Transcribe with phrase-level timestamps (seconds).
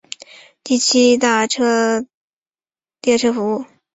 [0.63, 2.09] 第七大道车站
[3.03, 3.65] 列车服务。